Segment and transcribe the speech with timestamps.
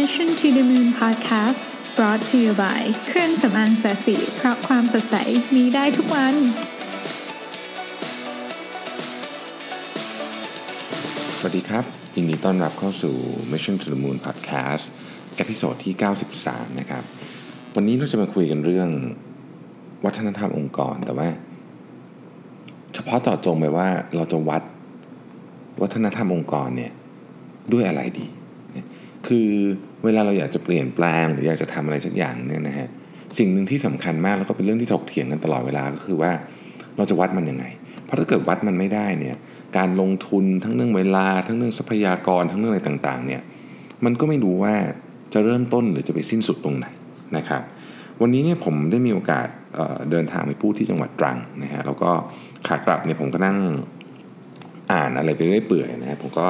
[0.00, 1.62] Mission to the Moon Podcast
[1.96, 5.16] brought to you by เครื่องสำอางแสสีเพราะความสดใส
[5.54, 6.34] มีได้ทุกวัน
[11.38, 11.84] สวัสดีครับ
[12.16, 13.14] ยินดีต้อนรับเข้าสู่
[13.52, 14.84] Mission to the Moon Podcast
[15.36, 15.94] เอพิโซดที่
[16.36, 17.04] 93 นะครับ
[17.74, 18.88] วันนี้เราจะมาคุยกันเรื่อง
[20.04, 21.28] วัฒนธรรมองค์กรแต่ว่า
[22.94, 24.62] เฉพาะเจาะจงไปว่าเราจะวัด
[25.82, 26.92] วัฒนธรรมองค์กรเนี่ย
[27.72, 28.28] ด้วยอะไรดี
[29.28, 29.50] คือ
[30.04, 32.88] เวลาเราอยากจะเปลี่ยนแปลง หรืออยากจะทำอะไรสักอย่างเนี่ยนะฮะ
[33.38, 36.32] สิ่งหนึ่งที่สำคัญมากแล้วก็เป็นเรื่องที่ถกเถียงกันตลอดเวลาก็คือว่า
[36.96, 37.64] เราจะวัดมันยังไง
[38.04, 39.36] เพราะถ้าเกิดวัดมันไม่ได้เนี่ย
[39.76, 43.42] การลงทุนทั้งเรื่องเวลา ทั้งเรื่องทรัพยากรทั้งเรื่องอะไรต่างๆเนี่ย
[44.04, 44.74] มันก็ไม่รู้ว่า
[45.32, 46.86] จะเริ่มต้นหรือจะไปสิ้นสุดตรงไหน
[47.36, 47.62] นะครับ
[48.20, 52.10] วันนี้เนี่ยผมได้มีโอกาสเเดินทางไปพูดที่จังหวัดตรังนะฮะแล้วก็
[52.66, 53.58] ขากลับเนี่ยผมก็นั่ง
[54.92, 56.46] อ่านอะไรไปเรื่อยเปื่อยนะฮะผมก็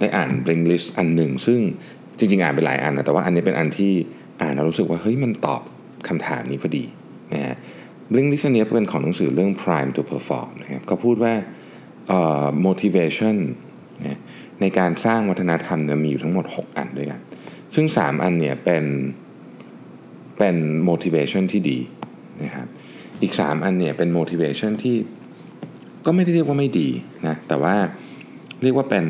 [0.00, 1.60] ได้อ่านเบงลิสอันหนึ่ง ซึ่ง
[2.18, 3.92] จริงๆอ่านไปหลายอันนะแต่ว่าอันนี้เป็นอันที่
[4.40, 5.62] อ่านแล้วรู้สึกว่าเฮ้ยมันตอบ
[6.08, 6.84] คำถามนี้พอดี
[7.32, 7.56] นะฮะ
[8.12, 11.34] เรื่องลิสต์นี้เป็นของหนังสือเรื่อง Prime to Perform นะครับเขาพูดว่า
[12.66, 13.36] motivation
[14.06, 14.18] นะ
[14.60, 17.20] ในการสร้างวัฒนธรรมเนี่ยมีอยู่ทั้งหมด 6 อันด้วยกัน
[17.74, 18.84] ซึ่ง 3 อันเนี่ยเป็น
[20.38, 20.56] เป็น
[20.88, 21.78] motivation ที่ดี
[22.42, 22.66] นะครับ
[23.22, 24.96] อีก 3 อันเนี่ยเป็น motivation ที่
[26.06, 26.88] ก็ไม่ได้เรียกว่าไม่ดี
[27.26, 27.74] นะแต่ว่า
[28.62, 29.06] เรียกว่าเป็น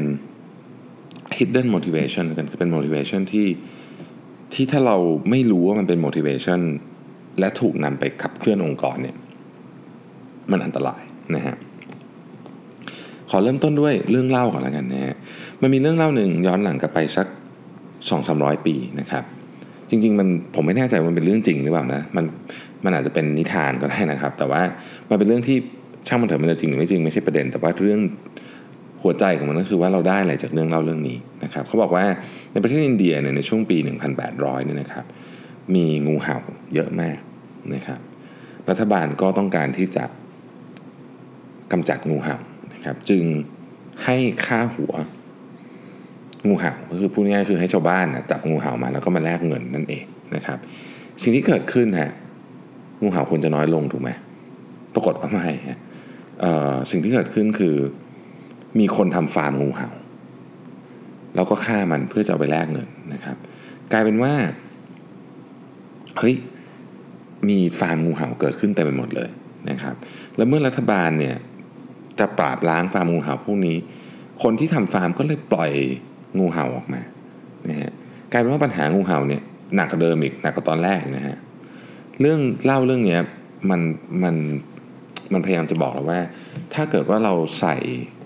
[1.39, 3.47] hidden motivation กันคือเป็น motivation ที่
[4.53, 4.97] ที่ถ้าเรา
[5.31, 6.61] ไม่รู้ว่ามันเป็น motivation
[7.41, 9.17] และถูกนำไปขับเคลื่อนองค์กรเนี่ย
[10.51, 11.03] มันอันตราย
[11.35, 11.57] นะฮะ
[13.31, 15.17] ขอเริ่มต้นด้วยเรื่องเล่าก่อนแล้วกันนะฮะ
[15.63, 17.27] มันมีเรื่องเล่าหนึ่งย้อนหลังกลับไปสัก
[18.09, 19.25] 2 3 0 0 ปีนะครับ
[19.91, 22.25] จริง ๆ มันผมไม่แน่ใจว่ามันเป็นเรื่องจริงหรือเปล่านะมัน
[22.85, 24.63] มันอาจจะเป็นนิทานก็ได้นะครับ แต่ว่า
[25.11, 25.57] มันเป็นเรื่องที่
[26.07, 28.01] ช่างมันเถอะมันจะจริงหรือไม่จริงไม่ใช่ประเด็น แต่ว่าเรื่อง
[29.03, 32.05] หัวใจของมันก็คือว่าเราได้อะไรจากเรื่องเล่าเรื่องนี้นะครับเขาบอกว่า
[32.53, 33.77] ในประเทศอินเดียเนี่ยในช่วงปี
[34.23, 35.05] 1800เนี่ยนะครับ
[35.75, 36.37] มีงูเห่า
[36.75, 37.19] เยอะมาก
[37.75, 38.01] นะครับ
[38.69, 40.05] รัฐบาลก็ต้องการที่จะ
[41.73, 42.37] กำจัดงูเห่า
[42.75, 43.25] นะครับ จึง
[44.05, 44.17] ให้
[44.47, 44.95] ค่าหัว
[46.47, 50.05] งูเห่าก็คือพูดง่ายๆคือให้ชาวบ้านนะจับงูเห่ามาแล้วก็มาแลกเงินนั่นเอง
[50.35, 50.59] นะครับ
[51.23, 52.11] สิ่งที่เกิดขึ้นฮะ
[53.03, 54.11] งูเห่าควรจะน้อยลงถูกไหม
[54.95, 55.79] ปรากฏว่าไม่ฮะ
[56.91, 57.77] สิ่งที่เกิดขึ้นคือ
[58.79, 59.91] มีคนทำฟาร์มงูเห่า
[61.35, 63.37] แล้วก็ฆ่ามันเพื่อจะเอาไปแลกเงินนะครับ
[63.93, 64.35] กลายเป็นว่า
[66.19, 66.35] เฮ้ย
[67.49, 69.31] มีฟาร์มงูเห่าเกิดขึ้นเต็มไปหมดเลย
[69.71, 69.95] นะครับ
[70.37, 71.37] แล้วเมื่อรัฐบาลเนี่ย
[72.19, 73.77] จะปราบล้างฟาร์มงูเห่าพวกนี้
[74.43, 75.73] คนที่ทำฟาร์มก็เลยปล่อย
[76.39, 77.01] งูเห่าออกมา
[77.69, 77.93] นะฮะ
[78.31, 79.43] กลายเป็นว่าปัญหางูเห่าเนี่ย
[79.77, 81.37] หนักกว่าเดิมอีกหนักกว่าตอนแรกนะฮะ
[82.21, 83.19] เรื่องเล่าเรื่องนี้
[83.71, 83.81] มัน
[84.23, 84.35] มัน
[85.33, 86.21] มันพยายามจะบอกเราว่า
[86.75, 87.77] ถ้าเกิดว่าเราใส่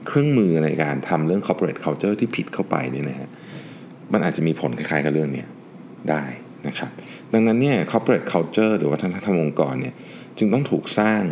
[0.07, 3.29] เครื่องมือในการทำเรื่อง corporate culture ที่ผิดเข้าไปเนี่ยนะฮะ
[4.13, 5.45] มันอาจจะมีผลคล้ายๆกับเรื่องนี้
[6.11, 6.25] ได้
[6.67, 6.91] นะครับ
[7.33, 9.95] ดังนั้นเนี่ย corporate culture หรือวัฒนธรรมองค์กรเนี่ย
[10.39, 11.23] จึงต้องถูกสร้าง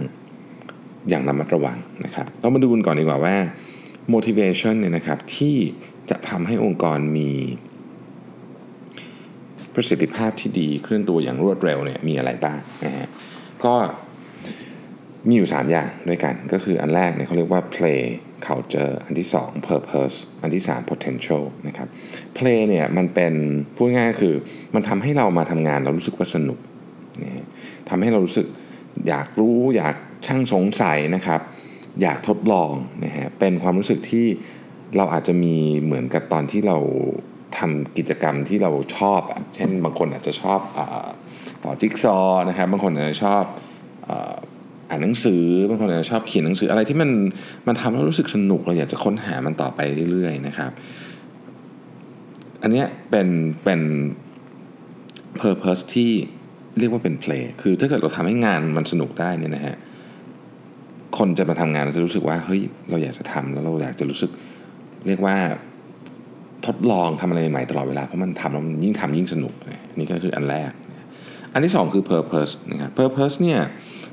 [1.09, 3.37] อย่างระมัดระวังนะครับ เรามาดูกันก่อนดีกว่าว่า
[4.15, 5.57] motivation เนี่ยนะครับที่
[6.11, 7.31] จะทำให้องค์กรมี
[9.75, 13.09] ประสิทธิภาพที่ดีเคลื่อนตัวอย่างรวดเร็วเนี่ยมีอะไรบ้างนะฮะ
[13.65, 13.75] ก็
[15.29, 18.03] มีอยู่ 3 อย่างด้วยกัน ก็คืออันแรกเนี่ยเขาเรียกว่า play
[18.47, 21.89] culture อันที่ 2 purpose อันที่ 3 potential นะครับ
[22.39, 23.35] play เนี่ยมันเป็น
[23.77, 24.35] พูดง่ายๆคือ
[24.75, 26.59] มันทำให้เรามาทำงานเรารู้สึกว่าสนุก
[27.23, 27.45] นะ
[27.89, 28.47] ทำให้เรารู้สึก
[29.09, 31.41] อยากรู้อยากช่างสงสัยนะครับ
[32.03, 32.73] อยากทดลอง
[33.05, 34.27] นะฮะเป็นความรู้สึกที่
[34.97, 36.79] เราอาจจะมีเหมือนกับตอนที่เรา
[37.59, 39.21] ทำกิจกรรมที่เราชอบ
[39.55, 40.81] เช่นบางคนอาจจะชอบอ
[41.65, 43.45] ต่อจิ๊กซอนะครับบางคนอาจจะชอบ
[44.91, 47.11] อ่านหนังสือบางคนอาจจะชอบเขียนหนังสืออะไรที่มัน
[47.67, 49.81] มันทำให้รู้สึกสนุกเราอยากจะค้นหามันต่อไป
[50.11, 50.71] เรื่อยๆนะครับ
[52.63, 53.29] อันนี้เป็น
[53.65, 53.81] เป็น
[55.41, 56.11] purpose ที่
[56.79, 59.77] เรียกว่าเป็น play คือถ้าเกิดเราทำให้งานมันสนุกได้เนี่ยนะฮะ
[61.19, 64.31] คนจะมาทำงานเราจะรู้สึกว่าเฮ้ยเราอยากจะทำแล้วเราอยากจะรู้สึก
[65.07, 65.37] เรียกว่า
[66.67, 69.55] ทดลองทำอะไรใหม่ตลอดเวลาเพราะมันทำแล้วมันยิ่งทำยิ่งสนุก
[69.99, 70.71] นี่ก็คืออันแรก
[71.53, 73.61] อันที่สองคือ purpose นะครับ purpose เนี่ย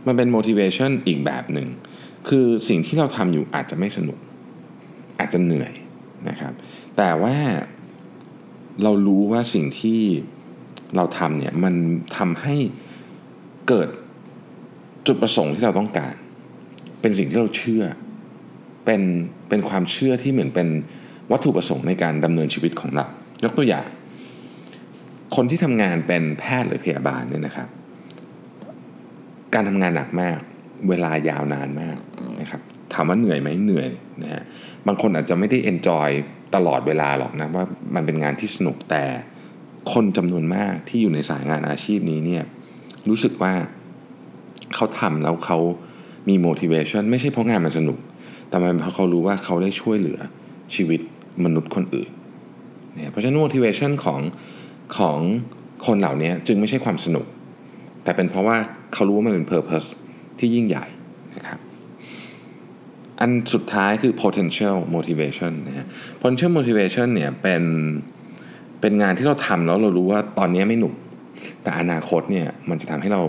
[0.08, 1.68] มันเป็น motivation อีกแบบหนึ่ง
[2.28, 4.18] คือสิ่งที่เราทำอยู่อาจจะไม่สนุก
[5.20, 5.74] อาจจะเหนื่อย
[6.30, 6.54] นะครับ
[6.98, 7.36] แต่ว่า
[8.84, 10.02] เรารู้ว่าสิ่งที่
[10.96, 11.74] เราทำเนี่ยมัน
[12.18, 12.56] ทำให้
[13.68, 13.90] เกิด
[15.08, 16.14] จุดประสงค์ที่เราต้องการ
[17.02, 17.84] เป็นสิ่งที่เราเชื่อ
[18.86, 19.02] เป็น
[19.50, 20.68] เป็นความเชื่อที่เหมือนเป็น
[21.32, 23.06] วัตถุประสงค์ในการดำเนินชีวิตของเรา
[23.44, 23.88] ยกตัวอย่าง
[25.36, 27.70] คนที่ทำงานเป็นแพทย์หรือพยาบาลเนี่ยนะครับ
[29.54, 30.38] การทำงานหนักมาก
[30.90, 31.98] เวลายาวนานมาก
[32.42, 32.62] นะครับ
[32.94, 33.90] ถามว่าเหนื่อยไหมเหนื่อย
[34.24, 34.44] นะฮะ
[34.88, 36.10] บางคนอาจจะไม่ได้เอนจอย
[36.56, 37.66] ตลอดเวลาหรอกนะว่า
[37.96, 39.04] มันเป็นงานที่สนุกแต่
[39.94, 42.44] คนจำนวนมากที่อยู่ในสายงานอาชีพนี้เนี่ย
[43.10, 43.54] รู้สึกว่า
[44.76, 45.60] เขาทำแล้วเขา
[46.30, 48.00] มี motivation ไม่ใช่เพราะงานมันสนุก
[48.50, 50.20] แต่มันเพราะเขารู้ว่าเขาได้ช่วยเหลือ
[50.76, 51.02] ชีวิต
[51.46, 52.10] มนุษย์คนอื่น
[52.96, 54.20] เนี่ยเพราะฉะนั้น motivation ของ
[54.98, 55.18] ของ
[55.86, 57.26] คนเหล่านี้จึงไม่ใช่ความสนุก
[58.08, 58.58] แต่เป็นเพราะว่า
[58.94, 59.88] เขารู้ว่ามันเป็น purpose
[60.40, 60.86] ที่ยิ่งใหญ่
[61.36, 61.60] นะครับ
[63.20, 65.88] อันสุดท้ายคือ potential motivation นะฮะ
[66.22, 67.64] potential motivation เนี่ยเป็น
[68.82, 70.94] เป็นงานที่เราทำแล้วเรารู้ว่าตอนนี้ไม่หนุก
[71.64, 73.22] แต่อนาคตเนี่ยมันจะทำให้เรา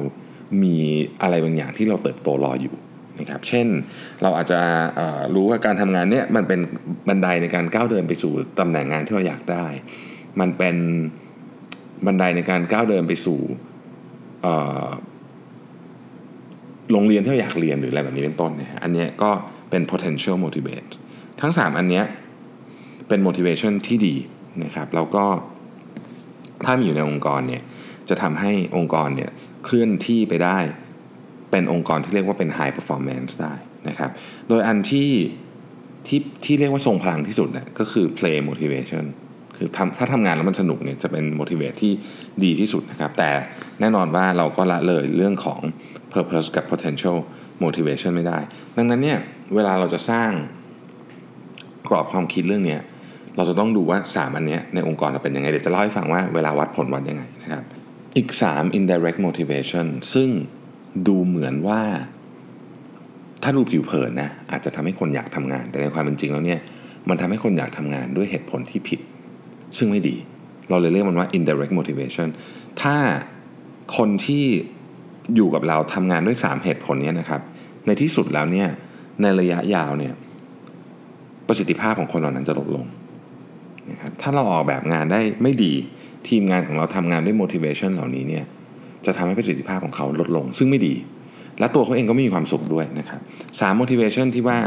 [0.62, 0.76] มี
[1.22, 2.74] อะไรบางอย่างที่เราเติบโตรออยู่
[3.20, 3.66] นะครับ เช่น
[4.22, 4.60] เราอาจจะ
[5.34, 6.60] รู้ว่าการทำงานเนี่ยมันเป็น
[7.08, 9.66] บันไดในการก้าวเดินไปสู่ตำแหน่งงานที่เราอยากได้
[10.40, 10.76] มันเป็น
[12.06, 13.40] บันไดในการก้าวเดินไปสู่
[16.92, 19.30] โรงเรียนที่เราอยากเรียนหรืออะไรแบบนี้เป็นต้นเนี่ยอันนี้ก็
[19.70, 20.92] เป็น potential motivate
[21.40, 22.02] ทั้ง 3 อันนี้
[23.08, 24.16] เป็น motivation ที่ดี
[24.64, 25.24] นะครับแล้วก็
[26.64, 27.62] ถ้ามีอยู่ในองค์กรเนี่ย
[28.08, 29.30] จะทำให้องค์กรเนี่ย
[29.64, 30.58] เคลื่อนที่ไปได้
[31.50, 33.54] เป็นองค์กรที่เรียกว่าเป็น high performance ได้
[33.88, 34.10] นะครับ
[34.48, 35.10] โดยอันที่
[36.06, 39.04] ที่ที่เรียกว่าทรงพลังที่สุดนะก็คือ play motivation
[39.58, 41.92] คือทำถ้าทำงานแล้วมันสนุกเนี่ยจะเป็น motivate ที่
[42.44, 43.30] ดีที่สุดนะครับ แต่
[43.80, 45.60] แน่นอนว่าเราก็ละเลยเรื่องของ
[46.12, 47.16] purpose กับ potential
[47.64, 48.38] motivation ไม่ได้
[48.76, 49.18] ดังนั้นเนี่ย
[49.54, 50.30] เวลาเราจะสร้าง
[51.88, 52.78] กรอบความคิดเรื่องนี้
[53.36, 57.64] เราจะต้องดูว่า 3 อันนี้ในองค์กรเราเป็นยังไง เดี๋ยวจะเล่าให้ฟังว่าเวลาวัดผลวัดยังไงนะครับ
[58.16, 60.28] อีก 3 indirect motivation ซึ่ง
[61.08, 61.80] ดูเหมือนว่า
[63.42, 66.60] ถ้าดูผิวเผินนะอาจจะทำให้คนอยากทำงาน แต่ในความเป็นจริงแล้วเนี่ย
[67.08, 69.00] มันทำให้คนอยากทำงานด้วยเหตุผลที่ผิด
[69.76, 70.16] ซึ่งไม่ดี
[70.70, 72.28] เราเลยเรียกมันว่า indirect motivation
[72.82, 72.96] ถ้า
[73.96, 74.44] คนที่
[75.34, 77.40] อยู่กับเราทำงานด้วย 3 เหตุผลนี้นะครับ
[77.86, 78.68] ในที่สุดแล้วเนี่ย
[79.22, 80.14] ในระยะยาวเนี่ย
[81.46, 82.86] ประสิทธิภาพของคนเหล่านั้นจะลดลง
[83.90, 85.72] นะครับถ้าเราออกแบบงานได้ไม่ดี
[86.28, 88.44] ทีมงานของเราทำงานด้วย motivation เหล่านี้เนี่ย
[89.06, 90.94] จะทำให้ประสิทธิภาพของเขาลดลง ซึ่งไม่ดี
[91.58, 93.20] และตัวเขาเองก็ไม่มีความสุขด้วยนะครับ
[93.60, 94.58] สาม motivation ที่ว่า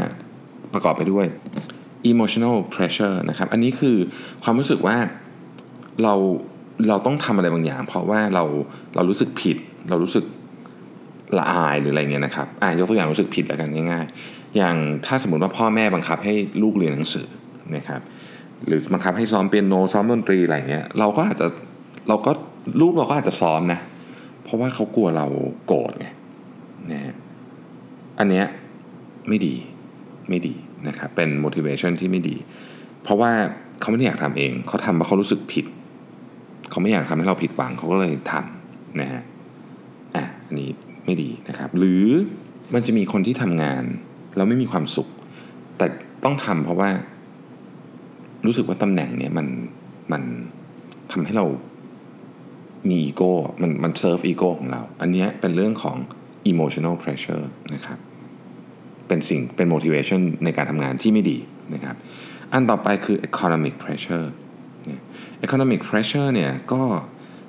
[0.74, 1.26] ประกอบไปด้วย
[2.10, 3.96] emotional pressure นะครับ อันนี้คือ
[4.42, 4.96] ความรู้สึกว่า
[6.02, 6.14] เรา
[6.88, 8.44] เราต้องทำอะไรบางอย่าง เพราะว่าเรา
[8.94, 9.56] เรารู้สึกผิด
[9.88, 10.24] เรารู้สึก
[11.38, 14.76] ละอายหรืออะไรเงี้ยนะครับอ่ายกตัวอย่างรู้สึกผิดแล้วกันง่ายๆ อย่าง
[15.06, 17.26] ถ้าสมมติว่าพ่อแม่บังคับให้ลูกเรียนหนังสือ
[17.76, 18.00] นะครับ
[18.66, 21.46] หรือบังคับให้ซ้อมเปียโนซ้อมดนตรีอะไรเงี้ย เราก็อาจจะ
[22.08, 22.30] เราก็
[22.80, 23.80] ลูกเราก็อาจจะซ้อมนะ
[24.44, 25.26] เพราะว่าเขากลัวเรา
[25.66, 26.06] โกรธไง
[26.92, 27.14] นะฮะ
[28.18, 28.46] อันเนี้ย
[29.28, 29.54] ไม่ดี
[30.28, 30.54] ไม่ดี
[30.88, 32.36] นะครับเป็น motivation ที่ไม่ดี
[33.02, 33.32] เพราะว่า
[33.80, 35.66] เขาไม่ได้อยากทำเอง เขาทำเพราะเขารู้สึกผิด
[36.70, 39.22] เขาไม่อยากทำให้เราผิดหวังเขาก็เลยทำนะฮะ
[40.16, 40.70] อะอันนี้
[41.04, 42.04] ไม่ดีนะครับ หรือ
[42.74, 43.84] มันจะมีคนที่ทำงาน
[44.36, 45.08] แล้วไม่มีความสุข
[45.78, 45.86] แต่
[46.24, 46.90] ต้องทำเพราะว่า
[48.46, 49.46] รู้สึกว่าตำแหน่งเนี้ยมัน
[50.12, 50.22] มัน
[51.12, 51.46] ทำให้เรา
[52.88, 53.32] มีอีโก้
[53.62, 55.96] มันมัน serve ego ของเรา อันนี้เป็นเรื่องของ
[56.50, 57.44] emotional pressure
[57.74, 57.98] นะครับ
[59.08, 61.38] เป็นสิ่งเป็น motivation ในการทำงานที่ไม่ดี
[61.74, 61.96] นะครับ
[62.52, 64.26] อันต่อไปคือ economic pressure
[65.46, 66.82] economic pressure เนี่ยก็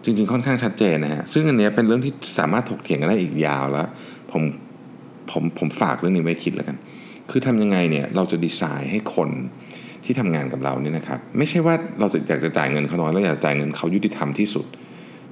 [0.04, 3.88] จริงๆ ค่อนข้างชัดเจนนะฮะ ซึ่งอันนี้เป็นเรื่องที่สามารถถกเถียงกันได้อีกยาวแล้ว
[4.32, 4.44] ผม
[5.32, 6.78] ผมผมฝากเรื่องนี้ไว้คิดแล้วกัน
[7.32, 9.30] คือทำยังไงเนี่ยเราจะดีไซน์ให้คน
[10.06, 14.66] ที่ทำงานกับเราเนี่ยนะครับ ไม่ใช่ว่าเราอยากจะจ่ายเงินเขาน้อยเราอยากจ่ายเงินเขายุติธรรมที่สุด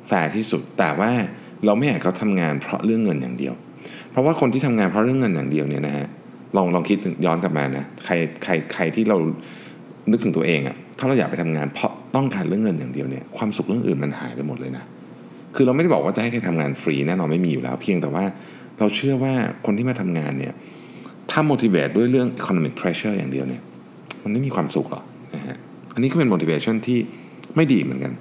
[0.08, 1.12] แฟร์ที่สุด แต่ว่า
[1.66, 3.54] เราไม่อยากเขาทำงานเพราะเรื่องเงินอย่างเดียว
[4.12, 6.08] เพราะว่าคนที่ทำงานเพราะเรื่องเงินอย่างเดียวเนี่ยนะฮะ
[6.58, 8.14] ลองลองคิดย้อนกลับมานะใคร
[8.44, 9.18] ใครใครที่เรา
[10.12, 14.84] นึกถึงตัวเองอะถ้าเราอยากไปทำงานเพราะต้องการเรื่องเงินอย่างเดียวเนี่ยความสุขเรื่องอื่นมันหายไปหมดเลยนะ
[15.56, 18.24] คือเราไม่ได้บอกว่าจะให้ใครทำงานฟรีแน่นอนไม่มีอยู่แล้ว เพียงแต่ว่า
[18.80, 19.34] เราเชื่อว่า
[19.66, 20.54] คนที่มาทำงานเนี่ย
[21.32, 23.62] ถ้า motivate ด้วยเรื่อง economic pressure อย่างเดียวเนี่ย
[24.24, 25.04] มันไม่มีความสุขหรอก
[25.36, 25.58] นะฮะ
[25.94, 27.00] อันนี้ก็เป็น motivation ที่
[27.56, 28.14] ไม่ดีเหมือนกัน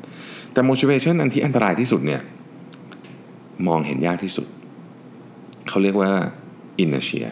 [0.52, 2.20] แต่ motivation อันที่อันตรายที่สุดเนี่ย
[3.68, 4.46] มองเห็นยากที่สุด
[5.68, 6.10] เขาเรียกว่า
[6.84, 7.28] inertia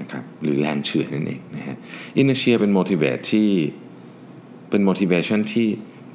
[0.00, 1.76] นะครับหรือแรงเฉื่อยนั่นเองนะฮะ
[2.20, 3.48] inertia เป็น motivate ที่
[4.70, 5.66] เป็น motivation ที่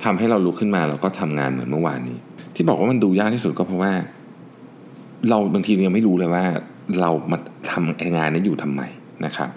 [0.03, 2.17] ทำให้เราลุกขึ้นมาแล้วก็ทำงานเหมือนเมื่อวานนี้
[2.55, 3.93] ที่บอกว่ามันดูยากที่สุดก็เพราะว่า
[5.29, 6.43] เราบางทียังไม่รู้เลยว่า
[7.01, 7.37] เรามา
[7.71, 8.81] ทำงานนี้อยู่ทำไม
[9.25, 9.49] นะครับ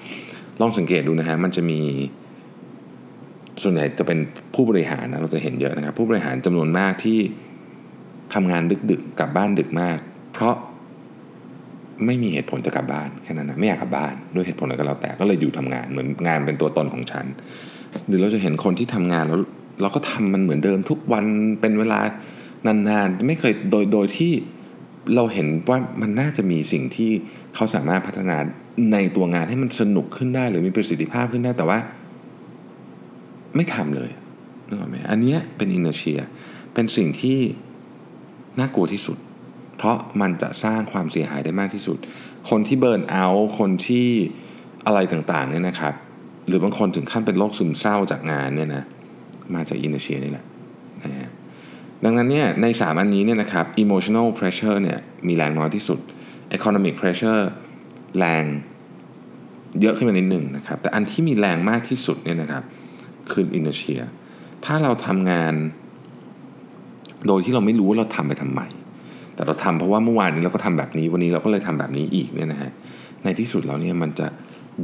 [0.60, 1.80] ลองสังเกตดูนะฮะมันจะมี
[3.62, 4.18] ส่วนใหญ่จะเป็น
[4.54, 7.18] ผู้บริหารนะเราจะเห็นเยอะนะครับ ผู้บริหารจำนวนมากที่
[8.34, 9.98] ทำงานดึกๆกลับบ้านดึกมาก
[10.32, 10.54] เพราะ
[12.06, 17.26] ไม่มีเหตุผลจะกลับบ้านแค่นั้นนะไม่อยากกลับบ้านด้วยเหตุผลอะไรก็แล้วแต่ก็เลยอยู่ทำงานเหมือนงานเป็นตัวตนของฉัน
[18.06, 19.40] หรือเราจะเห็นคนที่ทำงานแล้ว
[19.82, 21.24] เราก็ทำมันเหมือนเดิมทุกวัน
[21.60, 22.00] เป็นเวลา
[22.66, 24.32] นานๆไม่เคยโดยโดยที่
[25.14, 27.10] เราเห็นว่ามันน่าจะมีสิ่งที่
[27.54, 28.36] เขาสามารถพัฒนา
[28.92, 31.78] ในตัวงานให้มันสนุกขึ้นได้ หรือมีประสิทธิภาพขึ้นได้แต่ว่า
[33.56, 34.10] ไม่ทำเลย
[34.68, 36.20] นึกออกไหมอันนี้เป็น inertia
[36.74, 37.38] เป็นสิ่งที่
[38.58, 39.18] น่ากลัวที่สุด
[39.80, 41.98] เพราะมันจะสร้างความเสียหายได้มากที่สุด
[42.50, 44.08] คนที่ burnout คนที่
[44.86, 45.94] อะไรต่างๆเนี่ยนะครับ
[46.46, 48.84] หรือบางคนถึงขั้นเป็นโรคซึมเศร้าจากงานเนี่ยนะ
[49.54, 50.44] มาจากอินเดเชียนี่แหละ
[51.02, 51.28] นะฮะ
[52.04, 55.98] ดังนั้นเนี่ยในสามอันนี้เนี่ยนะครับ emotional pressure เนี่ยมีแรงน้อยที่สุด
[56.56, 57.42] economic pressure
[58.18, 58.44] แรง
[59.80, 62.62] เยอะขึ้นมานิดหนึ่งนะครับ แต่อันที่มีแรงมากที่สุดเนี่ยนะครับ
[63.32, 64.00] คืออินเดเชีย
[64.64, 65.54] ถ้าเราทำงาน
[67.26, 68.60] โดยที่เราไม่รู้ว่าเราทำไปทำไม
[69.40, 72.70] แต่เราทำเพราะว่าเมื่อวานนี้เราก็ทำแบบนี้วันนี้เราก็เลยทำแบบนี้อีกเนี่ยนะฮะ
[73.24, 74.26] ในที่สุดแล้วเนี่ยมันจะ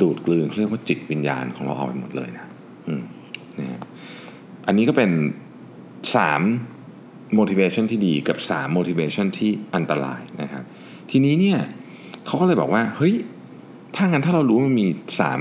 [0.01, 2.45] ดูดกลืนเรียกว่าจิตวิญญาณของเราออกไปหมดเลยนะ
[2.89, 3.03] อืม
[3.59, 3.81] นะฮะ
[4.67, 5.11] อันนี้ก็เป็น
[6.25, 10.65] 3 motivation ที่ดีกับ 3 motivation ที่อันตรายนะครับ
[11.11, 11.59] ทีนี้เนี่ย
[12.27, 13.15] เขาก็เลยบอกว่า เฮ้ย
[13.95, 14.87] ถ้างั้นถ้าเรารู้มันมี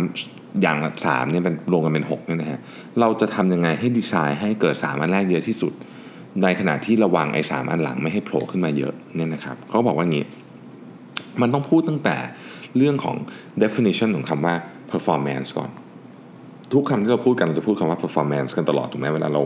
[0.03, 2.59] 3 อย่างสามเนี่ยเป็นรวมกันเป็น6เนี่ยนะฮะ
[2.99, 5.73] เราจะทำยังไงให้ดีไซน์ให้เกิด3อันแรกเยอะที่สุด
[6.43, 10.25] ในขณะที่ระวังไอ้สามอันหลังไม่ให้โผล่ขึ้นมาเยอะเนี่ยนะครับเขาบอกว่างี้
[11.41, 12.15] มันต้องพูดตั้งแต่
[12.77, 13.15] เรื่องของ
[13.63, 14.55] definition ของคำว่า
[14.91, 15.69] performance ก่อน
[16.73, 19.41] ทุกคำที่เราพูดกันเราจะพูดคำว่า performance กันตลอดถูกไหมเวลาเรา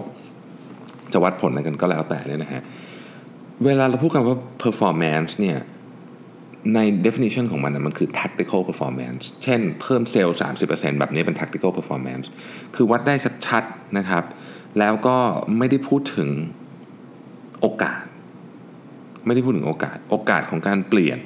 [1.13, 2.61] จะวัดผลอะไรกันก็แล้วแต่เนี่ยนะฮะ
[3.65, 5.57] เวลาเราพูดคำว่า performance เนี่ย
[6.75, 12.25] ใน definition ของมันนะมันคือ tactical performance เช่นเพิ่มเซลล์ 30%แบบนี้เป็น tactical performance
[12.75, 13.15] คือวัดได้
[13.47, 14.23] ชัดๆนะครับ
[14.79, 15.17] แล้วก็
[15.57, 16.29] ไม่ได้พูดถึง
[17.61, 18.03] โอกาส
[19.25, 21.19] ไม่ได้พูดถึงโอกาส โอกาสของการเปลี่ยน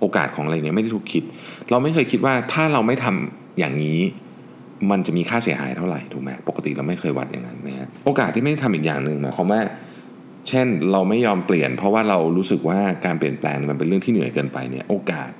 [0.00, 1.22] โอกาสของอะไรเงี้ยไม่ได้ถูกคิด
[1.70, 4.00] เราไม่เคยคิดว่าถ้าเราไม่ทำอย่างนี้
[4.90, 9.60] มันจะมีค่าเสียหายเท่าไหร่ถูกไหมปกติเราไม่เคยวัดอย่างนั้นนะฮะโอกาสที่ไม่ได้ทำอีกอย่างหนึ่งหมายความว่า
[10.48, 15.30] เช่นเราไม่ยอมเปลี่ยน เพราะว่าเรารู้สึกว่าการเปลี่ยนแปลงมันเป็นเรื่องที่เหนื่อยเกินไปเนี่ยโอกาส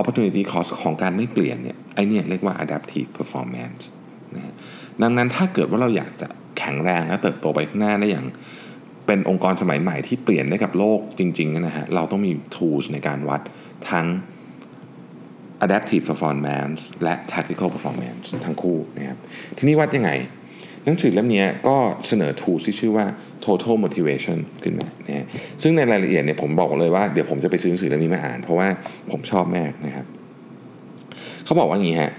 [0.00, 3.82] opportunity cost ของการไม่เปลี่ยนเนี่ยไอเนี่ยเรียกว่า adaptive performance
[4.34, 4.54] นะ
[5.02, 8.26] ดังนั้นถ้าเกิดว่าเราอยากจะแข็งแรงและเติบโตไปข้างหน้าได้อย่าง
[9.12, 13.40] เป็นองค์กรสมัยใหม่ที่เปลี่ยนได้กับโลกจริงๆนะฮะเราต้องมี tools ในการวัด
[13.90, 14.06] ทั้ง
[15.64, 19.18] adaptive performance และ tactical performance ทั้งคู่นะครับ
[19.58, 20.10] ทีนี้วัดยังไง
[20.84, 21.76] หนังสือเล่มนี้ก็
[22.08, 23.06] เสนอ tools ที่ชื่อว่า
[23.44, 25.26] total motivation ขึ้นมานะฮะ
[25.62, 28.68] ซึ่งในรายละเอียดเนี่ยผมบอกเลยว่าเดี๋ยวผมจะไปซื้อหนังสือเล่มนี้มาอ่าน เพราะว่า
[29.10, 30.06] ผมชอบมากนะครับ
[31.44, 32.12] เขาบอกว่าอย่างนี้ฮะ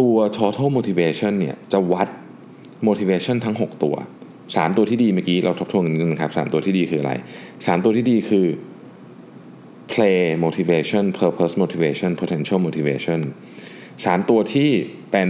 [0.00, 2.08] ตัว total motivation เนี่ยจะวัด
[2.88, 3.96] motivation ทั้ง 6 ตัว
[4.56, 7.12] 3 ตัวที่ดีเมื่อกี้เราทบทวนกันนิดนึงครับ3ตัวที่ดีคืออะไร
[7.48, 8.46] 3 ตัวที่ดีคือ
[9.92, 13.20] play motivation purpose motivation potential motivation
[13.74, 14.70] 3 ตัวที่
[15.12, 15.28] เป็น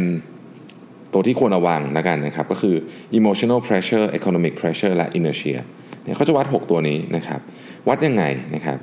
[1.13, 2.77] ตัวที่ควรระวังแล้วกันนะครับ ก็คือ
[3.19, 5.59] emotional pressure economic pressure และ inertia
[6.05, 7.41] เนี่ยเขาจะวัด 6 ตัวนี้นะครับ
[7.89, 8.79] วัดยังไงนะครับ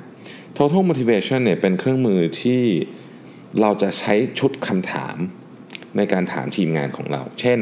[0.56, 2.62] total motivation เนี่ยเป็นเครื่องมือที่
[3.60, 5.16] เราจะใช้ชุดคำถาม
[5.96, 7.58] ในการถามทีมงานของเรา เช่น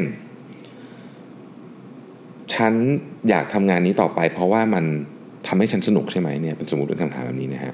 [2.53, 2.73] ฉัน
[3.29, 4.85] อยากทำงานนี้ต่อไป เพราะว่ามัน
[5.47, 7.73] ทำให้ฉันสนุกใช่ไหมเนี่ยเป็นสมมติเป็นคำถามแบบนี้นะฮะ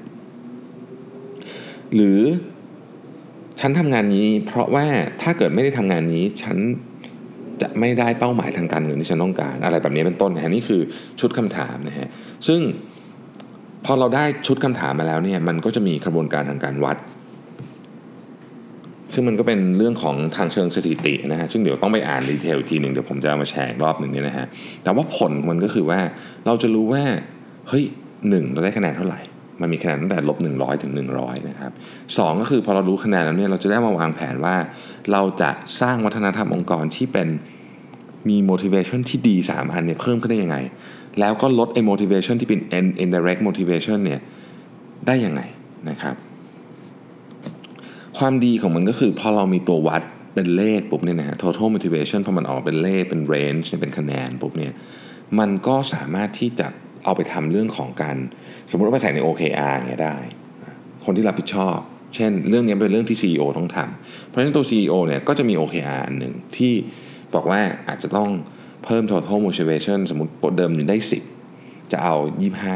[1.94, 2.20] หรือ
[3.60, 4.86] ฉันทำงานนี้ เพราะว่า
[5.22, 6.56] ถ้าเกิดไม่ได้ทำงานนี้ฉัน
[7.62, 10.80] จะไม่ได้เป้าหมายทางการเงินที่ฉันต้องการ อะไรแบบนี้เป็นต้นนะฮะนี่คือ
[11.20, 12.08] ชุดคำถามนะฮะ
[12.48, 12.60] ซึ่ง
[13.84, 16.96] พอเราได้ชุดคำถามมาแล้วเนี่ยมันก็จะมีกระบวนการทางการวัด
[19.12, 24.46] ซึ่งมันก็เป็นเรื่องของทางเชิงสถิตินะฮะซึ่งเดี๋ยวต้องไปอ่านดีเทลอีกทีหนึ่งเดี๋ยวผมจะมาแชร์รอบหนึ่งเนี่ยนะฮะ
[24.82, 26.00] แต่ว่าผลมันก็คือว่า
[26.46, 27.02] เราจะรู้ว่า
[27.68, 27.84] เฮ้ย
[28.28, 29.20] หนึ่งเราได้คะแนนเท่าไหร่
[29.60, 31.72] มันมีคะแนนตั้งแต่ลบ100 ถึง 100 นะครับ
[32.18, 34.56] สองก็คือพอเรารู้คะแนนแล้วเนี่ยเราจะได้มาวางแผนว่า
[35.12, 35.50] เราจะ
[35.80, 37.28] สร้างวัฒนธรรมองค์กรที่เป็น
[38.28, 40.56] มี motivation ที่ดี 3 อันเนี่ยเพิ่มขึ้นได้ยังไง
[41.20, 42.60] แล้วก็ลดไอ้ motivation ที่เป็น
[43.04, 44.20] indirect motivation เนี่ย
[45.06, 45.40] ได้ยังไง
[45.90, 46.14] นะครับ
[48.22, 50.02] ความดีของมันก็คือพอเรามีตัววัด
[50.34, 54.72] เป็นเลขปุ๊บเนี่ยนะฮะ total motivation พอมันออกเป็นเลขเป็น range เป็นคะแนนปุ๊บเนี่ย
[55.38, 56.66] มันก็สามารถที่จะ
[57.04, 58.16] เอาไปทำเรื่องของการ
[58.70, 60.16] สมมติว่าไปใส่ใน OKR อย่างเงี้ยได้
[61.04, 61.76] คนที่รับผิดชอบ
[62.14, 66.72] เช่น เรื่องนี้เป็นเรื่องที่ CEO ต้องทำเพราะฉะนั้นตัว CEO เนี่ยก็จะมี OKR อันหนึ่งที่
[67.34, 68.28] บอกว่าอาจจะต้อง
[68.84, 70.96] เพิ่ม total motivation สมมติเดิมอยู่ได้
[71.44, 72.14] 10 จะเอา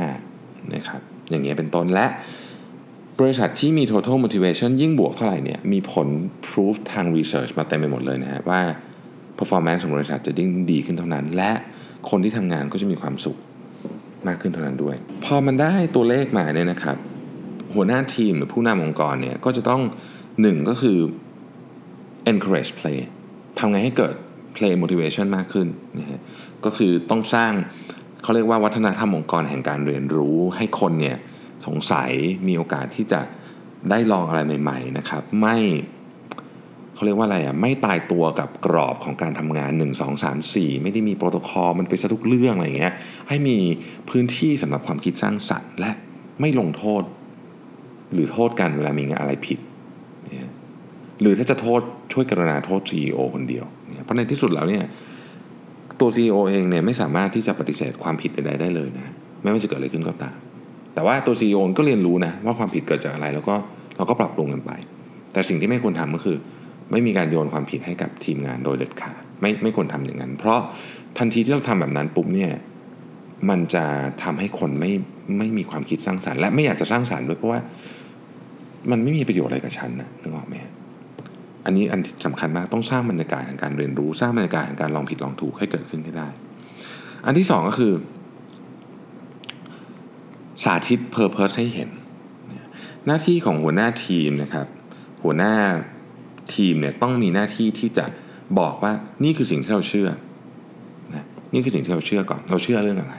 [0.07, 1.01] 25นะครับ
[1.31, 2.07] อย่างเงี้ยเป็นต้นและ
[3.21, 6.09] บริษัทที่มี total motivation ยิ่งบวกเท่าไหร่เนี่ยมีผล
[6.49, 8.61] proof ทาง research มาเต็มไปหมดเลยนะฮะว่า
[9.39, 11.53] performance ของบริษัทจะยิ่งดีขึ้นเท่านั้น และ
[12.11, 13.37] คนที่ทำงานก็จะมีความสุข
[14.27, 16.97] มากขึ้นเท่านั้นด้วย พอมันได้ตัวเลขมาเนี่ยนะครับ
[17.75, 19.83] หัวหน้าทีมหรือผู้นำองค์กรเนี่ยก็จะต้อง
[20.41, 20.99] หนึ่งก็คือ
[22.31, 22.99] encourage play
[23.59, 24.15] ทำไงให้เกิด
[24.57, 25.67] play motivation มากขึ้น
[25.99, 26.21] นะฮะ
[26.65, 27.53] ก็คือต้องสร้าง
[28.23, 31.17] เขาเรียกว่าวัฒนธรรมองค์กรแห่งการเรียนรู้ให้คนเนี่ย
[31.67, 32.11] สงสัย
[32.49, 33.21] มีโอกาสที่จะ
[33.91, 35.57] ได้ลองอะไรใหม่ๆนะครับ ไม่
[36.95, 42.93] เขาเรียกว่าอะไรอะไม่ตายตัวกับกรอบของการทำงาน 1 2 3 4 ไม่ได้มีโปรโตคอลมันไปซะทุกเรื่องอะไรเงี้ย
[43.29, 43.57] ให้มี
[44.11, 45.91] พื้นที่สำหรับความคิดสร้างสรรค์ และ
[46.41, 47.03] ไม่ลงโทษ
[48.13, 49.59] หรือโทษกันเวลามีงานอะไรผิด
[51.21, 51.81] หรือถ้าจะโทษ
[52.13, 54.85] ช่วยกรุณาโทษ CEO คนเดียวเนี่ยเพราะในที่สุดแล้วเนี่ย
[56.01, 59.09] ตัว CEO เองเนี่ยไม่สามารถที่จะปฏิเสธความผิดใดๆได้เลยนะ
[59.43, 60.37] ไม่ว่าจะเกิดอะไรขึ้นก็ตาม
[60.97, 63.55] แต่ว่าตัว CEO ก็เรียนรู้นะว่าความผิดเกิดจากอะไรแล้วก็
[63.97, 64.73] เราก็ปรับปรุงกันไป
[65.33, 66.37] แต่สิ่งที่ไม่ควรทำก็คือ
[66.93, 70.61] ไม่มีการโยนความผิดให้กับทีมงานโดยเด็ดขาดไม่ไม่ควรทำอย่างนั้น เพราะ
[71.19, 72.51] ทันทีที่เราทำแบบนั้นปุ๊บเนี่ย
[73.49, 73.85] มันจะ
[74.23, 74.91] ทำให้คนไม่
[75.39, 77.61] ไม่มีความคิดสร้างสารรค์และไม่อยากจะสร้างสารรค์ด้วยเพราะว่า
[78.91, 80.55] มันไม่มีประโยชน์อะไรกับฉันนะนึกออกไหม
[81.67, 86.29] อันนี้อันสำคัญมากต้องสร้างบรรยากาศแห่งการเรียนรู้ สร้างบรรยากาศแห่งการลองผิดลองถูกให้เกิดขึ้นให้ได้
[87.27, 87.93] อันที่สองก็คือ
[90.65, 91.91] สาธิตเพอร์เพสให้เห็น
[93.07, 94.67] หน้าที่ของหัวหน้าทีมนะครับ
[95.23, 95.55] หัวหน้า
[96.55, 98.05] ทีมเนี่ยต้องมีหน้าที่ที่จะ
[98.59, 98.93] บอกว่า
[99.25, 100.09] นี่คือสิ่งที่เราเชื่อ
[101.15, 103.15] นะนี่คือสิ่งที่เราเชื่อก่อน เราเชื่อเรื่องอะไร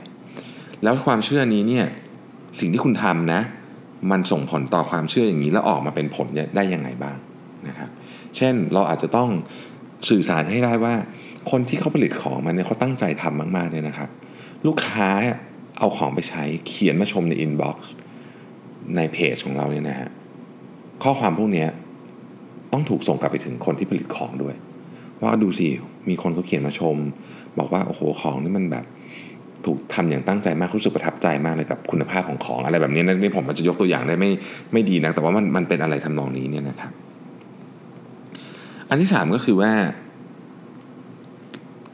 [0.84, 1.86] แล้วความเชื่อนี้เนี่ย
[2.60, 3.41] สิ่งที่คุณทำนะ
[4.12, 7.17] มันส่งผลต่อความเชื่ออย่างนี้แล้วออกมาเป็นผลได้ยังไงบ้าง
[7.67, 7.89] นะครับ
[8.38, 9.29] เช่นเราอาจจะต้อง
[10.10, 10.94] สื่อสารให้ได้ว่า
[11.51, 14.10] คนที่เขาผลิตของมันเนี่ยเขาตั้งใจทำมากๆเนี่ยนะครับ
[14.65, 15.10] ลูกค้า
[15.79, 17.91] เอาของไปใช้เขียนมาชมใน inbox
[18.96, 20.10] ในเพจของเราเนี่ยนะฮะ
[21.03, 21.65] ข้อความพวกนี้
[22.72, 24.55] ต้องถูกส่งกลับไปถึงคนที่ผลิตของด้วย
[25.22, 25.67] ว่าดูสิ
[26.10, 26.96] มีคนเขาเขียนมาชม
[27.60, 28.86] บอกว่าโอ้โหของนี่มันแบบ
[29.65, 34.31] ถูกทำอย่างตั้งใจมากรู้สึกประทับใจมากเลยกับคุณภาพของของอะไรแบบนี้นี่ผมอาจจะยกตัวอย่างได้ไม่
[34.74, 36.91] ไม่ดีนะแต่ว่ามันมันเป็นอะไรทำนองนี้เนี่ยนะครับ
[38.89, 39.72] อันที่สามก็คือว่า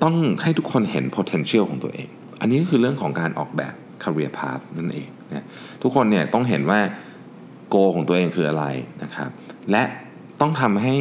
[0.03, 2.09] ต้องให้ทุกคนเห็น potential ของตัวเอง
[2.43, 3.73] อันนี้ก็คือเรื่องของการออกแบบ
[4.03, 5.45] career path นั่นเองนะ
[5.81, 6.79] ทุกคนเนี่ยต้องเห็นว่า
[7.69, 8.65] โกของตัวเองคืออะไร
[9.03, 9.29] นะครับ
[9.71, 9.83] และ
[10.41, 10.95] ต้องทำให้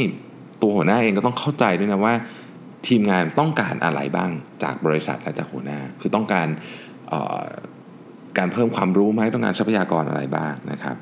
[0.63, 2.15] ตัวหัวหน้าเองก็ต้องเข้าใจด้วยนะว่า
[2.87, 4.31] ทีมงานต้องการอะไรบ้าง
[4.63, 6.49] จากบริษัทและจากหัวหน้า คือต้องการ
[8.39, 10.97] การเพิ่มความรู้ไหมต้องการทรัพยากรอะไรบ้างนะครับ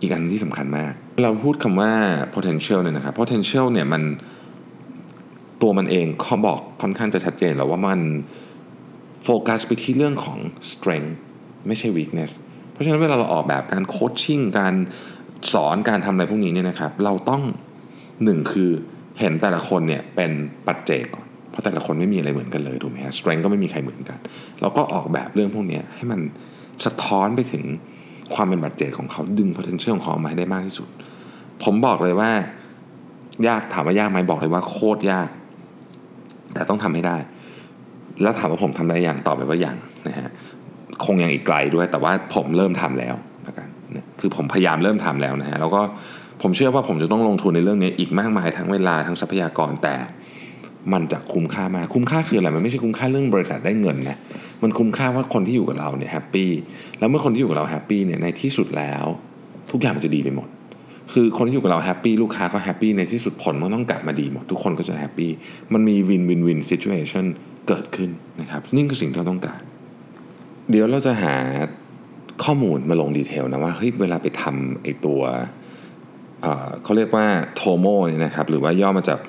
[0.00, 0.92] อีกอันที่สำคัญมาก
[1.24, 1.92] เราพูดคำว่า
[2.34, 4.02] potential เนี่ยนะครับ potential เนี่ยมัน
[5.62, 8.00] ตัวมันเองเขาบอกค่อนข้างจะชัดเจนแล้วว่ามัน
[9.24, 10.38] โฟกัสไปที่เรื่องของ
[10.72, 11.12] strength
[11.66, 12.30] ไม่ใช่ weakness
[12.72, 14.74] เพราะฉะนั้นเวลาเราออกแบบการโคชชิ่งการ
[15.52, 17.42] สอนการทำอะไรพวกนี้เนี่ยนะครับ เราต้อง
[18.24, 18.70] หนึ่งคือ
[19.20, 20.30] เห็นแต่ละคนเนี่ยเป็น
[20.66, 24.18] ปัจเจกก่อนเพราะแต่ละคนไม่มีอะไรเหมือนกันเลยถูกไหมฮะ strength ก็ไม่มีใครเหมือนกัน
[24.60, 26.20] เราก็ออกแบบเรื่องพวกนี้ให้มัน
[26.84, 27.64] สะท้อนไปถึง
[28.34, 30.88] ความเป็นปัจเจกของเขาดึง potential ของเขาออกมาให้ได้มากที่สุด
[31.64, 32.30] ผมบอกเลยว่า
[33.48, 35.28] ยากถามว่ายากไหมบอกเลยว่าโคตรยาก
[36.52, 37.16] แต่ต้องทำให้ได้
[38.22, 39.76] แล้วถามว่าผมทำได้อย่างตอบไปว่าอย่าง
[40.08, 40.28] นะฮะ
[41.04, 43.68] คงยังอีกไกลด้วย แต่ว่าผมเริ่มทำแล้วแล้วกัน
[44.20, 45.82] คือผมพยายามเริ่มทำแล้วนะฮะแล้วก็
[46.42, 49.94] ผมเชื่อว่าผมจะต้องลงทุนในเรื่องนี้อีกมากมายทั้งเวลาทั้งทรัพยากรแต่
[50.92, 54.18] มันจะคุ้มค่ามากคุ้มค่าคืออะไรมันไม่ใช่คุ้มค่าเรื่องบริษัทได้เงินนะ
[54.62, 56.50] มันคุ้มค่าว่าคนที่อยู่กับเราเนี่ย happy
[56.98, 59.04] แล้วเมื่อคนที่อยู่กับเรา happy เนี่ยในที่สุดแล้ว
[59.70, 60.48] ทุกอย่างมันจะดีไปหมด
[61.12, 65.30] คือคนที่อยู่กับเรา happy ลูกค้าก็ happy ในที่สุดผลมันต้องกลับมาดีหมดทุกคนก็จะ happy
[65.72, 67.26] มันมี win win win situation
[67.68, 69.60] เกิดขึ้นนะครับนี่คือสิ่งที่เราต้องการ
[70.70, 71.34] เดี๋ยวเราจะหา
[72.44, 75.20] ข้อมูลมาลง detail นะว่าเฮ้ยเวลาไปทำไอตัว
[76.82, 77.26] เขาเรียกว่า
[77.60, 79.20] TOMO เนี่ยนะครับหรือว่าย่อมาจาก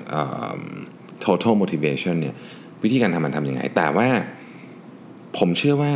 [1.24, 2.36] total motivation เนี่ย
[2.84, 4.08] วิธีการทำมันทำยังไง แต่ว่า
[5.38, 5.94] ผมเชื่อว่า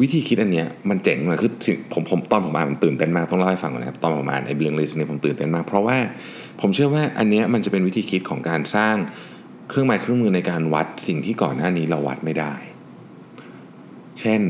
[0.00, 1.52] วิธีคิดอันเนี้ยมันเจ๋งเลยคือ
[1.92, 5.96] ผมผมตอนผมอ่านผมตื่นเต้นมากต้องเล่าให้ฟังก่อนนะครับตอนผมอ่านไอ้เรื่อง list เนี่ยผมตื่นเต้นมาก เพราะว่า
[6.60, 8.96] ผมเชื่อว่าอันเนี้ยมันจะเป็นวิธีคิดของการสร้าง
[9.68, 12.52] เครื่องหมายเครื่องมือในการวัดสิ่งที่ก่อนหน้านี้เราวัดไม่ได้
[14.20, 14.40] เช่น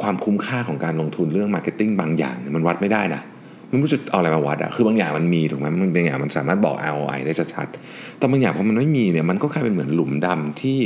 [0.00, 3.22] ความคุ้มค่าของการลงทุนเรื่อง marketing บางอย่างมันวัดไม่ได้นะ
[3.70, 10.78] มันไม่รู้จะเอาอะไรมาวัดอะคือบางอย่างมันมีถูกไหมมันบางอย่างมันสามารถบอก ROI ได้ชัดๆแต่บางอย่างพอมันไม่มีเนี่ยมันก็กลายเป็นเหมือนหลุมดำที่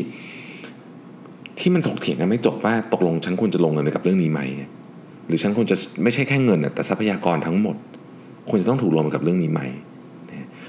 [1.58, 4.40] ที่มันถกเถียงกันไม่จบว่าตกลงฉันควรจะลงเงินไปกับเรื่องนี้ไหม
[5.26, 7.76] หรือฉันควรจะไม่ใช่แค่เงินแต่ทรัพยากรทั้งหมด
[8.48, 9.60] ควรจะต้องถูกลงไปกับเรื่องนี้ไหม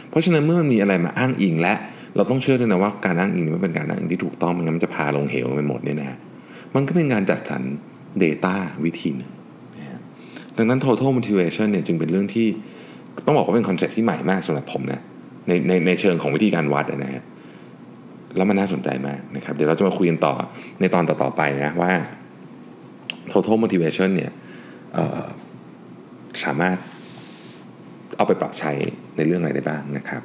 [0.10, 1.74] เพราะฉะนั้นเมื่อมันมีอะไรมาอ้างอิงและ
[2.16, 6.18] เราต้องเชื่อด้วยนะว่าการอ้างอิงนี้มันเป็นการอ้างอิงที่ถูกต้องไม่งั้นมันจะพาลงเหวไปหมดเนี่ยนะ
[6.76, 7.62] มันก็เป็นการจัดสรร
[8.24, 9.32] Data วิธีนึง
[10.58, 12.48] ดังนั้น total motivation เนี่ยจึงเป็นเรื่องที่
[13.26, 15.02] ต้องบอกว่าเป็น concept ที่ใหม่มากสำหรับผมนะ
[15.48, 17.24] ในในในเชิงของวิธีการวัดนะฮะ
[18.36, 20.34] แล้วมันน่าสนใจมากนะครับ เดี๋ยวเราจะมาคุยกันต่อ
[20.82, 21.92] ในตอนต่อๆไปนะว่า
[23.32, 24.32] total motivation เนี่ย
[26.44, 26.78] สามารถ
[28.18, 28.72] เอาไปปรับใช้
[29.18, 30.22] ในเรื่องอะไรได้บ้างนะครับ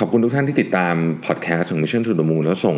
[0.00, 0.94] ขอบคุณทุกท่านที่ติดตาม
[1.26, 2.76] พอดแคสต์ของ Mission to the Moon แล้วส่ง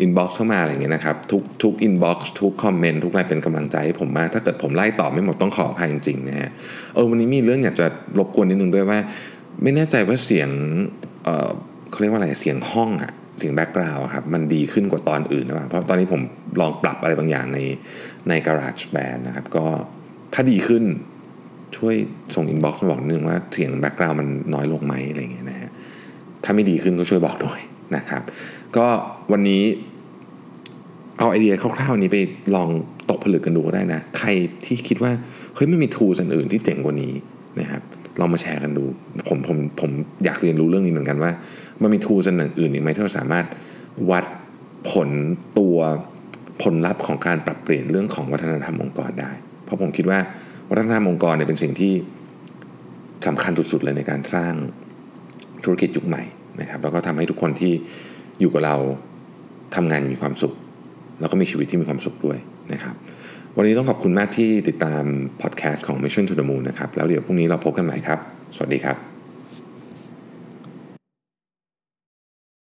[0.00, 6.50] inbox เข้ามาอะไรอย่างเงี้ยนะครับทุกทุก inbox ทุก comment ทุกอะไรเป็นกำลังใจให้ผมมาก ถ้าเกิดผมไล่ตอบไม่หมดต้องขออภัยจริงๆนะฮะ
[6.94, 7.86] เออวันนี้มีเรื่องอยากจะ
[8.18, 8.98] รบกวนนิดนึงด้วยว่า
[9.62, 10.48] ไม่แน่ใจว่าเสียง
[11.24, 11.50] เอ่อ
[11.90, 16.20] เขาเรียกว่าอะไรเสียงห้องอะเสียง background ครับมันดีขึ้นกว่าตอนอื่นหรือเปล่าเพราะตอนนี้ผม
[16.60, 17.58] ลองปรับอะไรบางอย่างใน
[18.28, 19.66] ใน Garage Band นะครับก็
[20.34, 20.84] ถ้าดีขึ้น
[21.76, 21.94] ช่วย
[22.34, 25.70] ส่ง inbox มาบอกนิดนึงว่าเสียง background มันน้อยลงไหมอะไรอย่างเงี้ยนะฮะ
[26.46, 27.58] ถ้าไม่ดีขึ้นก็ช่วยบอกด้วย
[27.96, 28.22] นะครับ
[28.76, 28.86] ก็
[29.32, 29.62] วันนี้
[31.18, 32.18] เอาไอเดียคร่าวๆนี้ไป
[32.56, 32.70] ลอง
[33.10, 34.28] ตกผลึกกันดูก็ได้นะ ใคร
[34.64, 35.12] ที่คิดว่า
[35.54, 37.12] เฮ้ยไม่มีทูสอื่นที่เจ๋งกว่านี้
[37.60, 37.82] นะครับ
[38.20, 38.84] ลองมาแชร์กันดู
[39.28, 39.90] ผมผมผม
[40.24, 41.30] อยากเรียนรู้เรื่องนี้เหมือนกันว่า
[41.82, 43.44] มันมีทูสอื่นอีกไหมที่เราสามารถ
[44.10, 44.24] วัด
[44.90, 45.08] ผล
[45.58, 45.76] ตัว
[46.62, 49.30] ผลลัพธ์ของการปรับเปลี่ยนเรื่องของวัฒนธรรมองค์กรได้
[49.64, 50.18] เพราะผมคิดว่า
[50.70, 51.92] วัฒนธรรมองค์กรเนี่ยเป็นสิ่งที่
[53.26, 54.52] สำคัญสุดๆเลยในการสร้าง
[55.64, 56.22] ธุรกิจยุคใหม่
[56.60, 57.72] นะครับแล้วก็ทำให้ทุกคนที่
[58.40, 58.76] อยู่กับเรา
[59.74, 60.52] ทำงานมีความสุข
[61.20, 62.38] แล้วก็มีชีวิตที่มีความสุขด้วย
[62.72, 62.94] นะครับ
[63.56, 65.02] วันนี้ต้องขอบคุณมากที่ติดตาม
[65.42, 68.18] พอดแคสต์ของ Mission to the Moon นะครับแล้วเดี๋ยวพรุ่งนี้เราพบกันใหม่ครับ
[68.56, 69.15] สวัสดีครับ